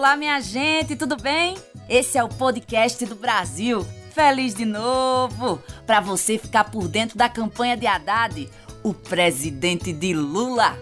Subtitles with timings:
[0.00, 1.58] Olá, minha gente, tudo bem?
[1.86, 3.86] Esse é o podcast do Brasil.
[4.14, 5.62] Feliz de novo!
[5.86, 8.48] Para você ficar por dentro da campanha de Haddad,
[8.82, 10.74] o presidente de Lula.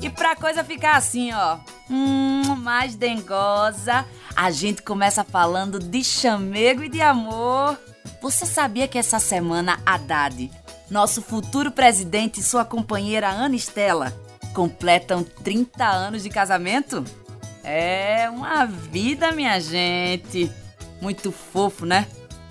[0.00, 1.58] E pra coisa ficar assim, ó,
[1.90, 4.06] hum, mais dengosa,
[4.36, 7.76] a gente começa falando de chamego e de amor.
[8.20, 10.48] Você sabia que essa semana Haddad,
[10.88, 14.16] nosso futuro presidente e sua companheira Ana Estela,
[14.52, 17.04] completam 30 anos de casamento?
[17.64, 20.50] É uma vida, minha gente.
[21.00, 22.06] Muito fofo, né?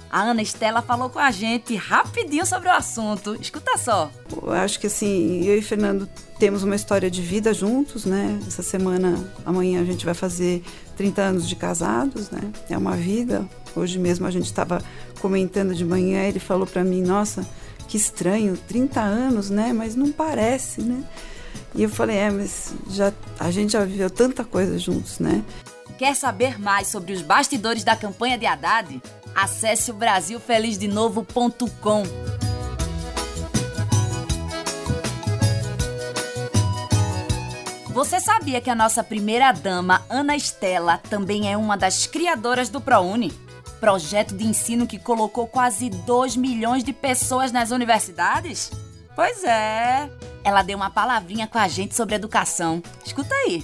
[0.09, 3.33] A Ana Estela falou com a gente rapidinho sobre o assunto.
[3.39, 4.11] Escuta só.
[4.29, 8.38] Eu acho que assim, eu e Fernando temos uma história de vida juntos, né?
[8.45, 10.63] Essa semana, amanhã a gente vai fazer
[10.97, 12.41] 30 anos de casados, né?
[12.69, 13.47] É uma vida.
[13.73, 14.83] Hoje mesmo a gente estava
[15.21, 17.47] comentando de manhã, ele falou para mim, nossa,
[17.88, 19.71] que estranho, 30 anos, né?
[19.71, 21.05] Mas não parece, né?
[21.73, 25.44] E eu falei, é, mas já, a gente já viveu tanta coisa juntos, né?
[25.97, 29.02] Quer saber mais sobre os bastidores da campanha de Haddad?
[29.35, 32.03] Acesse o brasilfelizdenovo.com.
[37.93, 42.80] Você sabia que a nossa primeira dama, Ana Estela, também é uma das criadoras do
[42.80, 43.33] ProUni?
[43.81, 48.71] Projeto de ensino que colocou quase 2 milhões de pessoas nas universidades?
[49.16, 50.09] Pois é.
[50.44, 52.81] Ela deu uma palavrinha com a gente sobre educação.
[53.06, 53.64] Escuta aí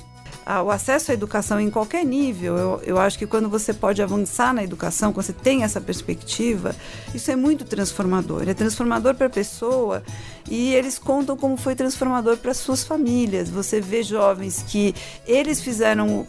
[0.64, 4.54] o acesso à educação em qualquer nível, eu, eu acho que quando você pode avançar
[4.54, 6.74] na educação, quando você tem essa perspectiva,
[7.14, 8.48] isso é muito transformador.
[8.48, 10.02] É transformador para a pessoa
[10.50, 13.50] e eles contam como foi transformador para suas famílias.
[13.50, 16.26] Você vê jovens que eles fizeram,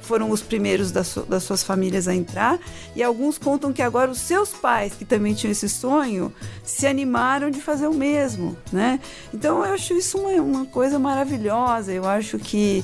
[0.00, 2.58] foram os primeiros das, das suas famílias a entrar
[2.96, 6.32] e alguns contam que agora os seus pais, que também tinham esse sonho,
[6.64, 8.98] se animaram de fazer o mesmo, né?
[9.32, 11.92] Então eu acho isso uma, uma coisa maravilhosa.
[11.92, 12.82] Eu acho que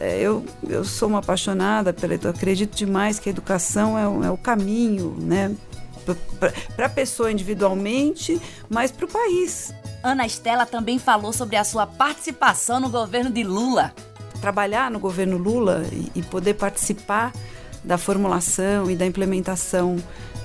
[0.00, 4.30] eu, eu sou uma apaixonada pela eu acredito demais que a educação é, o, é
[4.30, 5.54] o caminho, né?
[6.76, 9.72] Para a pessoa individualmente, mas para o país.
[10.02, 13.94] Ana Estela também falou sobre a sua participação no governo de Lula.
[14.40, 17.32] Trabalhar no governo Lula e, e poder participar
[17.82, 19.96] da formulação e da implementação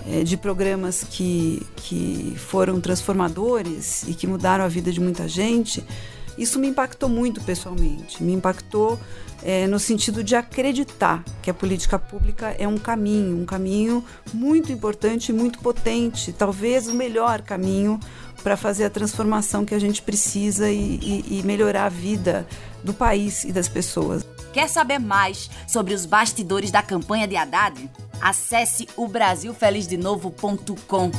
[0.08, 5.84] é, de programas que, que foram transformadores e que mudaram a vida de muita gente,
[6.40, 8.24] isso me impactou muito pessoalmente.
[8.24, 8.98] Me impactou
[9.44, 14.72] é, no sentido de acreditar que a política pública é um caminho, um caminho muito
[14.72, 18.00] importante e muito potente, talvez o melhor caminho
[18.44, 22.48] para fazer a transformação que a gente precisa e, e, e melhorar a vida
[22.84, 24.26] do país e das pessoas.
[24.54, 27.90] Quer saber mais sobre os bastidores da campanha de Haddad?
[28.22, 31.12] Acesse o brasilfelizdenovo.com.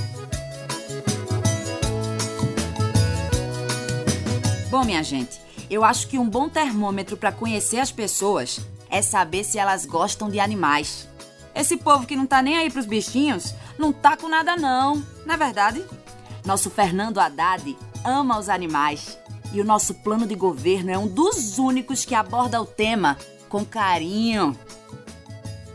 [4.81, 9.45] Bom, minha gente, eu acho que um bom termômetro para conhecer as pessoas é saber
[9.45, 11.07] se elas gostam de animais.
[11.55, 15.35] Esse povo que não tá nem aí pros bichinhos não tá com nada não, não
[15.35, 15.85] é verdade?
[16.47, 17.77] Nosso Fernando Haddad
[18.07, 19.19] ama os animais
[19.53, 23.19] e o nosso plano de governo é um dos únicos que aborda o tema
[23.51, 24.59] com carinho.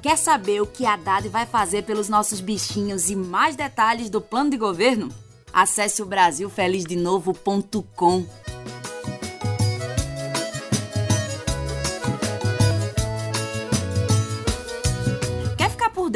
[0.01, 4.49] Quer saber o que Haddad vai fazer pelos nossos bichinhos e mais detalhes do plano
[4.49, 5.09] de governo?
[5.53, 8.25] Acesse o brasilfelizdenovo.com.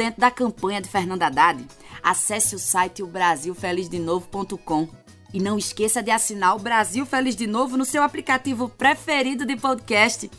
[0.00, 1.62] dentro da campanha de Fernando Haddad,
[2.02, 4.88] acesse o site brasilfelizdenovo.com
[5.34, 9.56] e não esqueça de assinar o Brasil Feliz de Novo no seu aplicativo preferido de
[9.56, 10.30] podcast.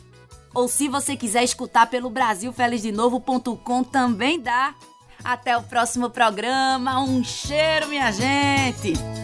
[0.52, 4.74] Ou se você quiser escutar pelo brasilfelizdenovo.com também dá.
[5.22, 7.00] Até o próximo programa.
[7.00, 9.21] Um cheiro, minha gente!